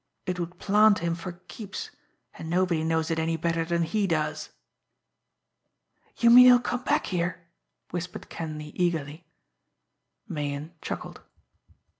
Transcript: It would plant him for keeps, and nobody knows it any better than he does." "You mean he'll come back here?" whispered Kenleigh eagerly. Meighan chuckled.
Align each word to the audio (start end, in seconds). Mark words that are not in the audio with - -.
It 0.25 0.39
would 0.39 0.57
plant 0.57 0.97
him 0.97 1.13
for 1.13 1.43
keeps, 1.47 1.91
and 2.33 2.49
nobody 2.49 2.83
knows 2.83 3.11
it 3.11 3.19
any 3.19 3.37
better 3.37 3.63
than 3.63 3.83
he 3.83 4.07
does." 4.07 4.49
"You 6.17 6.31
mean 6.31 6.45
he'll 6.47 6.57
come 6.59 6.83
back 6.83 7.05
here?" 7.05 7.45
whispered 7.91 8.27
Kenleigh 8.27 8.71
eagerly. 8.73 9.27
Meighan 10.27 10.73
chuckled. 10.81 11.21